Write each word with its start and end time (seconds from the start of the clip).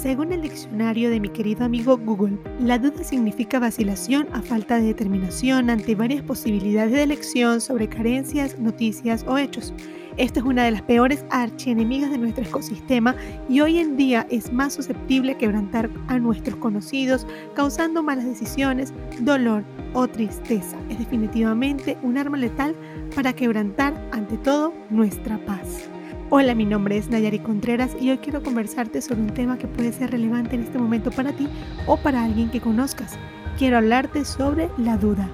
Según 0.00 0.32
el 0.32 0.40
diccionario 0.40 1.10
de 1.10 1.20
mi 1.20 1.28
querido 1.28 1.62
amigo 1.62 1.98
Google, 1.98 2.38
la 2.58 2.78
duda 2.78 3.04
significa 3.04 3.58
vacilación 3.58 4.28
a 4.32 4.40
falta 4.40 4.76
de 4.76 4.86
determinación 4.86 5.68
ante 5.68 5.94
varias 5.94 6.22
posibilidades 6.22 6.92
de 6.92 7.02
elección 7.02 7.60
sobre 7.60 7.86
carencias, 7.86 8.58
noticias 8.58 9.26
o 9.28 9.36
hechos. 9.36 9.74
Esta 10.16 10.40
es 10.40 10.46
una 10.46 10.64
de 10.64 10.70
las 10.70 10.80
peores 10.80 11.22
archienemigas 11.28 12.10
de 12.10 12.16
nuestro 12.16 12.44
ecosistema 12.44 13.14
y 13.46 13.60
hoy 13.60 13.78
en 13.78 13.98
día 13.98 14.26
es 14.30 14.50
más 14.50 14.72
susceptible 14.72 15.36
quebrantar 15.36 15.90
a 16.08 16.18
nuestros 16.18 16.56
conocidos, 16.56 17.26
causando 17.54 18.02
malas 18.02 18.24
decisiones, 18.24 18.94
dolor 19.20 19.64
o 19.92 20.08
tristeza. 20.08 20.78
Es 20.88 20.98
definitivamente 20.98 21.98
un 22.02 22.16
arma 22.16 22.38
letal 22.38 22.74
para 23.14 23.34
quebrantar 23.34 23.92
ante 24.12 24.38
todo 24.38 24.72
nuestra 24.88 25.36
paz. 25.44 25.90
Hola, 26.32 26.54
mi 26.54 26.64
nombre 26.64 26.96
es 26.96 27.10
Nayari 27.10 27.40
Contreras 27.40 27.96
y 28.00 28.08
hoy 28.10 28.18
quiero 28.18 28.40
conversarte 28.40 29.02
sobre 29.02 29.22
un 29.22 29.34
tema 29.34 29.58
que 29.58 29.66
puede 29.66 29.92
ser 29.92 30.12
relevante 30.12 30.54
en 30.54 30.62
este 30.62 30.78
momento 30.78 31.10
para 31.10 31.32
ti 31.32 31.48
o 31.88 31.96
para 31.96 32.22
alguien 32.22 32.52
que 32.52 32.60
conozcas. 32.60 33.18
Quiero 33.58 33.78
hablarte 33.78 34.24
sobre 34.24 34.70
la 34.78 34.96
duda. 34.96 35.28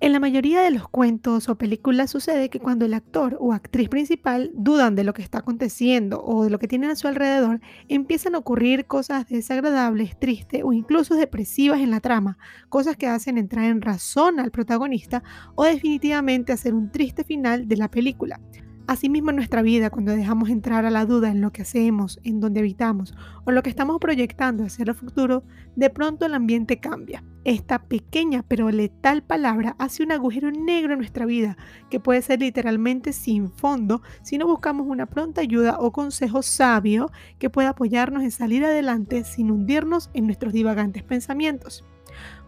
En 0.00 0.12
la 0.12 0.18
mayoría 0.18 0.60
de 0.60 0.72
los 0.72 0.88
cuentos 0.88 1.48
o 1.48 1.56
películas 1.56 2.10
sucede 2.10 2.50
que 2.50 2.58
cuando 2.58 2.84
el 2.84 2.94
actor 2.94 3.38
o 3.40 3.52
actriz 3.52 3.88
principal 3.88 4.50
dudan 4.52 4.96
de 4.96 5.04
lo 5.04 5.14
que 5.14 5.22
está 5.22 5.38
aconteciendo 5.38 6.20
o 6.22 6.42
de 6.42 6.50
lo 6.50 6.58
que 6.58 6.68
tienen 6.68 6.90
a 6.90 6.96
su 6.96 7.06
alrededor, 7.06 7.60
empiezan 7.88 8.34
a 8.34 8.38
ocurrir 8.38 8.86
cosas 8.86 9.28
desagradables, 9.28 10.18
tristes 10.18 10.62
o 10.64 10.72
incluso 10.72 11.14
depresivas 11.14 11.80
en 11.80 11.92
la 11.92 12.00
trama, 12.00 12.38
cosas 12.68 12.96
que 12.96 13.06
hacen 13.06 13.38
entrar 13.38 13.66
en 13.66 13.80
razón 13.80 14.40
al 14.40 14.50
protagonista 14.50 15.22
o 15.54 15.62
definitivamente 15.62 16.52
hacer 16.52 16.74
un 16.74 16.90
triste 16.90 17.22
final 17.22 17.68
de 17.68 17.76
la 17.76 17.88
película. 17.88 18.40
Asimismo 18.86 19.30
en 19.30 19.36
nuestra 19.36 19.62
vida, 19.62 19.88
cuando 19.88 20.12
dejamos 20.12 20.50
entrar 20.50 20.84
a 20.84 20.90
la 20.90 21.06
duda 21.06 21.30
en 21.30 21.40
lo 21.40 21.52
que 21.52 21.62
hacemos, 21.62 22.20
en 22.22 22.40
donde 22.40 22.60
habitamos 22.60 23.14
o 23.46 23.50
lo 23.50 23.62
que 23.62 23.70
estamos 23.70 23.98
proyectando 23.98 24.62
hacia 24.62 24.84
el 24.84 24.94
futuro, 24.94 25.42
de 25.74 25.88
pronto 25.88 26.26
el 26.26 26.34
ambiente 26.34 26.80
cambia. 26.80 27.24
Esta 27.44 27.78
pequeña 27.78 28.44
pero 28.46 28.70
letal 28.70 29.22
palabra 29.22 29.74
hace 29.78 30.02
un 30.02 30.12
agujero 30.12 30.50
negro 30.50 30.92
en 30.92 30.98
nuestra 30.98 31.24
vida, 31.24 31.56
que 31.88 31.98
puede 31.98 32.20
ser 32.20 32.40
literalmente 32.40 33.14
sin 33.14 33.50
fondo 33.50 34.02
si 34.22 34.36
no 34.36 34.46
buscamos 34.46 34.86
una 34.86 35.06
pronta 35.06 35.40
ayuda 35.40 35.78
o 35.80 35.90
consejo 35.90 36.42
sabio 36.42 37.10
que 37.38 37.48
pueda 37.48 37.70
apoyarnos 37.70 38.22
en 38.22 38.30
salir 38.30 38.66
adelante 38.66 39.24
sin 39.24 39.50
hundirnos 39.50 40.10
en 40.12 40.26
nuestros 40.26 40.52
divagantes 40.52 41.02
pensamientos. 41.02 41.86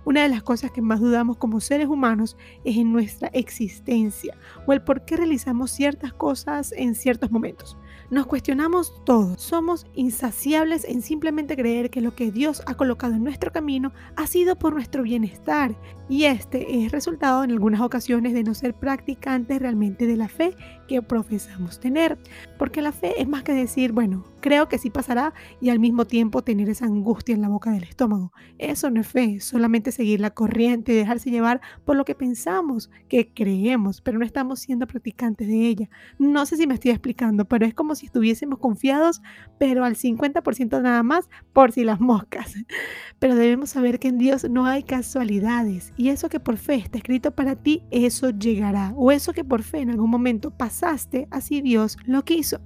Una 0.07 0.23
de 0.23 0.29
las 0.29 0.45
cosas 0.45 0.71
que 0.71 0.81
más 0.81 1.01
dudamos 1.01 1.37
como 1.37 1.61
seres 1.61 1.89
humanos 1.89 2.37
es 2.63 2.77
en 2.77 2.93
nuestra 2.93 3.27
existencia 3.33 4.39
o 4.65 4.73
el 4.73 4.81
por 4.81 5.05
qué 5.05 5.17
realizamos 5.17 5.73
ciertas 5.73 6.13
cosas 6.13 6.71
en 6.77 6.95
ciertos 6.95 7.33
momentos. 7.33 7.77
Nos 8.09 8.27
cuestionamos 8.27 9.03
todo, 9.05 9.37
somos 9.37 9.85
insaciables 9.97 10.85
en 10.85 11.03
simplemente 11.03 11.57
creer 11.57 11.91
que 11.91 12.01
lo 12.01 12.15
que 12.15 12.31
Dios 12.31 12.63
ha 12.67 12.77
colocado 12.77 13.15
en 13.15 13.25
nuestro 13.25 13.51
camino 13.51 13.93
ha 14.15 14.29
sido 14.29 14.55
por 14.55 14.75
nuestro 14.75 15.03
bienestar. 15.03 15.75
Y 16.09 16.27
este 16.27 16.85
es 16.85 16.93
resultado 16.93 17.43
en 17.43 17.51
algunas 17.51 17.81
ocasiones 17.81 18.33
de 18.33 18.45
no 18.45 18.55
ser 18.55 18.75
practicantes 18.75 19.59
realmente 19.59 20.07
de 20.07 20.17
la 20.17 20.29
fe 20.29 20.55
que 20.87 21.03
profesamos 21.03 21.81
tener, 21.81 22.17
porque 22.61 22.81
la 22.81 22.93
fe 22.93 23.21
es 23.21 23.27
más 23.27 23.43
que 23.43 23.55
decir, 23.55 23.91
bueno, 23.91 24.25
creo 24.47 24.69
que 24.69 24.79
sí 24.79 24.91
pasará 24.91 25.35
y 25.61 25.71
al 25.71 25.81
mismo 25.81 26.05
tiempo 26.05 26.41
tener 26.41 26.69
esa 26.69 26.85
angustia 26.85 27.35
en 27.35 27.43
la 27.43 27.49
boca 27.49 27.73
del 27.73 27.83
estómago. 27.83 28.33
Eso 28.59 28.91
no 28.91 29.01
es 29.01 29.09
fe, 29.09 29.41
solamente 29.41 29.91
seguir 29.91 30.21
la 30.21 30.31
corriente 30.31 30.93
y 30.93 30.95
dejarse 30.95 31.33
llevar 31.33 31.61
por 31.85 31.97
lo 31.97 32.05
que 32.05 32.15
pensamos, 32.15 32.89
que 33.09 33.35
creemos, 33.35 34.01
pero 34.01 34.21
no 34.21 34.25
estamos 34.25 34.61
siendo 34.61 34.87
practicantes 34.87 35.49
de 35.49 35.67
ella. 35.67 35.91
No 36.21 36.47
sé 36.47 36.57
si 36.57 36.69
me 36.69 36.75
estoy 36.75 36.93
explicando, 36.93 37.45
pero 37.47 37.67
es 37.67 37.75
como 37.75 37.97
si 37.97 38.07
estuviésemos 38.07 38.61
confiados, 38.61 39.21
pero 39.59 39.85
al 39.85 39.97
50% 39.97 40.81
nada 40.81 41.03
más 41.03 41.29
por 41.53 41.73
si 41.73 41.83
las 41.83 41.99
moscas. 41.99 42.55
Pero 43.19 43.35
debemos 43.35 43.71
saber 43.71 43.99
que 43.99 44.09
en 44.09 44.19
Dios 44.19 44.49
no 44.49 44.67
hay 44.67 44.83
casualidades 44.83 45.95
y 45.97 46.11
eso 46.11 46.29
que 46.29 46.39
por 46.39 46.59
fe 46.59 46.75
está 46.75 46.99
escrito 46.99 47.35
para 47.35 47.57
ti, 47.57 47.83
eso 47.91 48.29
llegará. 48.29 48.93
O 48.95 49.11
eso 49.11 49.33
que 49.33 49.43
por 49.43 49.63
fe 49.63 49.79
en 49.79 49.89
algún 49.89 50.11
momento 50.11 50.51
pasaste, 50.51 51.27
así 51.31 51.63
Dios 51.63 51.97
lo 52.05 52.27
quiso. 52.27 52.61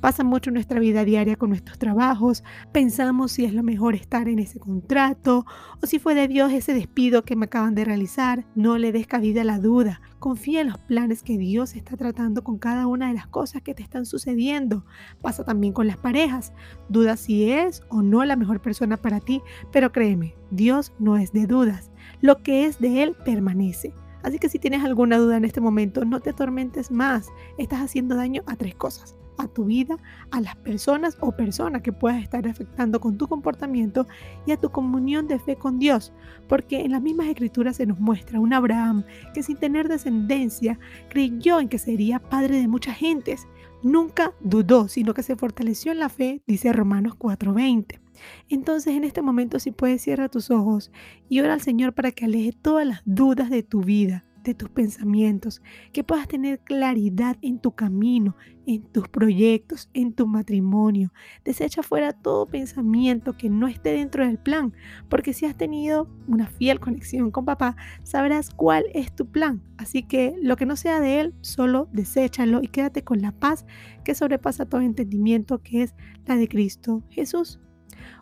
Pasa 0.00 0.22
mucho 0.22 0.50
nuestra 0.50 0.78
vida 0.78 1.04
diaria 1.04 1.36
con 1.36 1.50
nuestros 1.50 1.78
trabajos. 1.78 2.44
Pensamos 2.72 3.32
si 3.32 3.44
es 3.44 3.52
lo 3.52 3.62
mejor 3.62 3.94
estar 3.94 4.28
en 4.28 4.38
ese 4.38 4.60
contrato 4.60 5.44
o 5.82 5.86
si 5.86 5.98
fue 5.98 6.14
de 6.14 6.28
Dios 6.28 6.52
ese 6.52 6.72
despido 6.72 7.24
que 7.24 7.36
me 7.36 7.46
acaban 7.46 7.74
de 7.74 7.84
realizar. 7.84 8.44
No 8.54 8.78
le 8.78 8.92
des 8.92 9.06
cabida 9.06 9.42
a 9.42 9.44
la 9.44 9.58
duda. 9.58 10.00
Confía 10.18 10.60
en 10.60 10.68
los 10.68 10.78
planes 10.78 11.22
que 11.22 11.38
Dios 11.38 11.74
está 11.74 11.96
tratando 11.96 12.42
con 12.44 12.58
cada 12.58 12.86
una 12.86 13.08
de 13.08 13.14
las 13.14 13.26
cosas 13.26 13.62
que 13.62 13.74
te 13.74 13.82
están 13.82 14.06
sucediendo. 14.06 14.84
Pasa 15.20 15.44
también 15.44 15.72
con 15.72 15.86
las 15.86 15.96
parejas. 15.96 16.52
Duda 16.88 17.16
si 17.16 17.50
es 17.50 17.82
o 17.88 18.02
no 18.02 18.24
la 18.24 18.36
mejor 18.36 18.60
persona 18.60 18.96
para 18.96 19.20
ti, 19.20 19.42
pero 19.72 19.92
créeme, 19.92 20.34
Dios 20.50 20.92
no 20.98 21.16
es 21.16 21.32
de 21.32 21.46
dudas. 21.46 21.90
Lo 22.20 22.42
que 22.42 22.66
es 22.66 22.78
de 22.78 23.02
Él 23.02 23.16
permanece. 23.24 23.92
Así 24.22 24.38
que 24.38 24.48
si 24.48 24.58
tienes 24.58 24.84
alguna 24.84 25.18
duda 25.18 25.36
en 25.36 25.44
este 25.44 25.60
momento, 25.60 26.04
no 26.04 26.20
te 26.20 26.30
atormentes 26.30 26.90
más. 26.90 27.28
Estás 27.56 27.80
haciendo 27.80 28.16
daño 28.16 28.42
a 28.46 28.56
tres 28.56 28.74
cosas 28.74 29.18
a 29.38 29.48
tu 29.48 29.64
vida, 29.64 29.96
a 30.30 30.40
las 30.40 30.56
personas 30.56 31.16
o 31.20 31.32
personas 31.32 31.82
que 31.82 31.92
puedas 31.92 32.22
estar 32.22 32.46
afectando 32.46 33.00
con 33.00 33.16
tu 33.16 33.26
comportamiento 33.28 34.06
y 34.46 34.52
a 34.52 34.56
tu 34.56 34.70
comunión 34.70 35.26
de 35.26 35.38
fe 35.38 35.56
con 35.56 35.78
Dios. 35.78 36.12
Porque 36.48 36.80
en 36.80 36.92
las 36.92 37.02
mismas 37.02 37.28
escrituras 37.28 37.76
se 37.76 37.86
nos 37.86 37.98
muestra 37.98 38.40
un 38.40 38.52
Abraham 38.52 39.04
que 39.32 39.42
sin 39.42 39.56
tener 39.56 39.88
descendencia 39.88 40.78
creyó 41.08 41.60
en 41.60 41.68
que 41.68 41.78
sería 41.78 42.18
padre 42.18 42.60
de 42.60 42.68
muchas 42.68 42.96
gentes. 42.96 43.46
Nunca 43.82 44.32
dudó, 44.40 44.88
sino 44.88 45.14
que 45.14 45.22
se 45.22 45.36
fortaleció 45.36 45.92
en 45.92 46.00
la 46.00 46.08
fe, 46.08 46.42
dice 46.46 46.72
Romanos 46.72 47.14
4:20. 47.16 48.00
Entonces 48.48 48.94
en 48.94 49.04
este 49.04 49.22
momento 49.22 49.60
si 49.60 49.70
puedes 49.70 50.02
cierra 50.02 50.28
tus 50.28 50.50
ojos 50.50 50.90
y 51.28 51.40
ora 51.40 51.54
al 51.54 51.60
Señor 51.60 51.92
para 51.92 52.10
que 52.10 52.24
aleje 52.24 52.52
todas 52.52 52.86
las 52.86 53.02
dudas 53.04 53.48
de 53.48 53.62
tu 53.62 53.82
vida 53.82 54.27
de 54.48 54.54
tus 54.54 54.70
pensamientos, 54.70 55.62
que 55.92 56.02
puedas 56.02 56.26
tener 56.26 56.58
claridad 56.60 57.36
en 57.42 57.58
tu 57.58 57.72
camino, 57.72 58.34
en 58.66 58.82
tus 58.82 59.06
proyectos, 59.08 59.90
en 59.92 60.14
tu 60.14 60.26
matrimonio. 60.26 61.12
Desecha 61.44 61.82
fuera 61.82 62.12
todo 62.12 62.46
pensamiento 62.46 63.36
que 63.36 63.50
no 63.50 63.68
esté 63.68 63.92
dentro 63.92 64.26
del 64.26 64.38
plan, 64.38 64.72
porque 65.10 65.34
si 65.34 65.44
has 65.44 65.56
tenido 65.56 66.08
una 66.26 66.46
fiel 66.46 66.80
conexión 66.80 67.30
con 67.30 67.44
papá, 67.44 67.76
sabrás 68.02 68.50
cuál 68.50 68.84
es 68.94 69.14
tu 69.14 69.26
plan. 69.26 69.62
Así 69.76 70.02
que 70.02 70.34
lo 70.40 70.56
que 70.56 70.66
no 70.66 70.76
sea 70.76 71.00
de 71.00 71.20
él, 71.20 71.34
solo 71.42 71.88
deséchalo 71.92 72.62
y 72.62 72.68
quédate 72.68 73.04
con 73.04 73.20
la 73.20 73.32
paz 73.32 73.66
que 74.02 74.14
sobrepasa 74.14 74.64
todo 74.66 74.80
entendimiento, 74.80 75.62
que 75.62 75.82
es 75.82 75.94
la 76.26 76.36
de 76.36 76.48
Cristo 76.48 77.02
Jesús. 77.10 77.60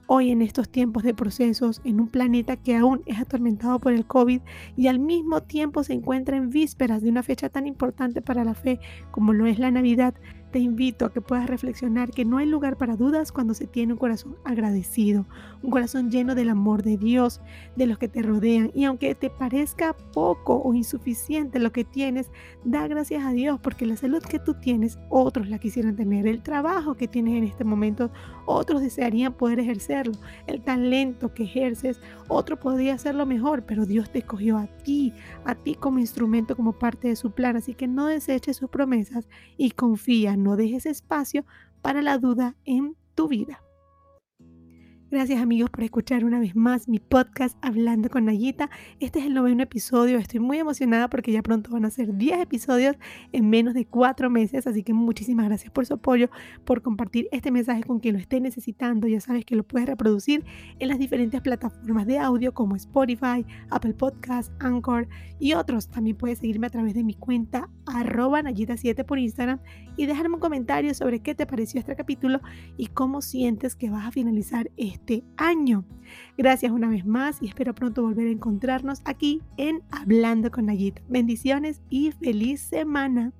Hoy 0.06 0.30
en 0.30 0.40
estos 0.40 0.68
tiempos 0.68 1.02
de 1.02 1.14
procesos, 1.14 1.80
en 1.84 2.00
un 2.00 2.08
planeta 2.08 2.56
que 2.56 2.76
aún 2.76 3.02
es 3.06 3.18
atormentado 3.18 3.80
por 3.80 3.92
el 3.92 4.06
COVID 4.06 4.40
y 4.76 4.86
al 4.86 5.00
mismo 5.00 5.42
tiempo 5.42 5.82
se 5.82 5.94
encuentra 5.94 6.36
en 6.36 6.50
vísperas 6.50 7.02
de 7.02 7.10
una 7.10 7.24
fecha 7.24 7.48
tan 7.48 7.66
importante 7.66 8.22
para 8.22 8.44
la 8.44 8.54
fe 8.54 8.78
como 9.10 9.32
lo 9.32 9.46
es 9.46 9.58
la 9.58 9.72
Navidad, 9.72 10.14
te 10.56 10.60
invito 10.60 11.04
a 11.04 11.12
que 11.12 11.20
puedas 11.20 11.50
reflexionar 11.50 12.12
que 12.12 12.24
no 12.24 12.38
hay 12.38 12.46
lugar 12.46 12.78
para 12.78 12.96
dudas 12.96 13.30
cuando 13.30 13.52
se 13.52 13.66
tiene 13.66 13.92
un 13.92 13.98
corazón 13.98 14.36
agradecido, 14.42 15.26
un 15.62 15.70
corazón 15.70 16.10
lleno 16.10 16.34
del 16.34 16.48
amor 16.48 16.82
de 16.82 16.96
Dios, 16.96 17.42
de 17.76 17.86
los 17.86 17.98
que 17.98 18.08
te 18.08 18.22
rodean. 18.22 18.70
Y 18.74 18.84
aunque 18.84 19.14
te 19.14 19.28
parezca 19.28 19.94
poco 20.14 20.56
o 20.56 20.72
insuficiente 20.72 21.58
lo 21.58 21.72
que 21.72 21.84
tienes, 21.84 22.30
da 22.64 22.88
gracias 22.88 23.22
a 23.22 23.32
Dios 23.32 23.60
porque 23.60 23.84
la 23.84 23.98
salud 23.98 24.22
que 24.22 24.38
tú 24.38 24.54
tienes, 24.54 24.98
otros 25.10 25.50
la 25.50 25.58
quisieran 25.58 25.94
tener. 25.94 26.26
El 26.26 26.42
trabajo 26.42 26.94
que 26.94 27.06
tienes 27.06 27.34
en 27.34 27.44
este 27.44 27.64
momento, 27.64 28.10
otros 28.46 28.80
desearían 28.80 29.34
poder 29.34 29.60
ejercerlo. 29.60 30.14
El 30.46 30.62
talento 30.62 31.34
que 31.34 31.42
ejerces, 31.42 32.00
otro 32.28 32.58
podría 32.58 32.94
hacerlo 32.94 33.26
mejor, 33.26 33.64
pero 33.66 33.84
Dios 33.84 34.08
te 34.08 34.20
escogió 34.20 34.56
a 34.56 34.68
ti, 34.68 35.12
a 35.44 35.54
ti 35.54 35.74
como 35.74 35.98
instrumento, 35.98 36.56
como 36.56 36.72
parte 36.72 37.08
de 37.08 37.16
su 37.16 37.32
plan. 37.32 37.56
Así 37.56 37.74
que 37.74 37.86
no 37.86 38.06
deseches 38.06 38.56
sus 38.56 38.70
promesas 38.70 39.28
y 39.58 39.72
confía 39.72 40.34
no 40.46 40.56
dejes 40.56 40.86
espacio 40.86 41.44
para 41.82 42.02
la 42.02 42.18
duda 42.18 42.54
en 42.64 42.94
tu 43.16 43.26
vida. 43.26 43.60
Gracias 45.16 45.40
amigos 45.40 45.70
por 45.70 45.82
escuchar 45.82 46.26
una 46.26 46.38
vez 46.38 46.54
más 46.54 46.88
mi 46.88 46.98
podcast 46.98 47.56
Hablando 47.62 48.10
con 48.10 48.26
Nayita. 48.26 48.68
Este 49.00 49.20
es 49.20 49.24
el 49.24 49.32
noveno 49.32 49.62
episodio. 49.62 50.18
Estoy 50.18 50.40
muy 50.40 50.58
emocionada 50.58 51.08
porque 51.08 51.32
ya 51.32 51.42
pronto 51.42 51.70
van 51.70 51.86
a 51.86 51.90
ser 51.90 52.18
10 52.18 52.40
episodios 52.40 52.96
en 53.32 53.48
menos 53.48 53.72
de 53.72 53.86
4 53.86 54.28
meses. 54.28 54.66
Así 54.66 54.82
que 54.82 54.92
muchísimas 54.92 55.46
gracias 55.46 55.72
por 55.72 55.86
su 55.86 55.94
apoyo, 55.94 56.28
por 56.66 56.82
compartir 56.82 57.28
este 57.32 57.50
mensaje 57.50 57.82
con 57.82 57.98
quien 57.98 58.16
lo 58.16 58.20
esté 58.20 58.42
necesitando. 58.42 59.08
Ya 59.08 59.22
sabes 59.22 59.46
que 59.46 59.56
lo 59.56 59.62
puedes 59.62 59.88
reproducir 59.88 60.44
en 60.80 60.88
las 60.88 60.98
diferentes 60.98 61.40
plataformas 61.40 62.06
de 62.06 62.18
audio 62.18 62.52
como 62.52 62.76
Spotify, 62.76 63.46
Apple 63.70 63.94
Podcasts, 63.94 64.52
Anchor 64.58 65.08
y 65.40 65.54
otros. 65.54 65.88
También 65.88 66.18
puedes 66.18 66.40
seguirme 66.40 66.66
a 66.66 66.70
través 66.70 66.92
de 66.92 67.04
mi 67.04 67.14
cuenta 67.14 67.70
arroba 67.86 68.42
Nayita7 68.42 69.06
por 69.06 69.18
Instagram 69.18 69.60
y 69.96 70.04
dejarme 70.04 70.34
un 70.34 70.40
comentario 70.42 70.92
sobre 70.92 71.20
qué 71.20 71.34
te 71.34 71.46
pareció 71.46 71.80
este 71.80 71.96
capítulo 71.96 72.42
y 72.76 72.88
cómo 72.88 73.22
sientes 73.22 73.76
que 73.76 73.88
vas 73.88 74.04
a 74.04 74.10
finalizar 74.10 74.70
este 74.76 75.05
este 75.06 75.24
año. 75.36 75.84
Gracias 76.36 76.72
una 76.72 76.88
vez 76.88 77.06
más 77.06 77.40
y 77.40 77.46
espero 77.46 77.74
pronto 77.74 78.02
volver 78.02 78.26
a 78.26 78.32
encontrarnos 78.32 79.02
aquí 79.04 79.40
en 79.56 79.82
Hablando 79.92 80.50
con 80.50 80.66
Nayit. 80.66 80.98
Bendiciones 81.08 81.80
y 81.90 82.10
feliz 82.10 82.60
semana. 82.60 83.32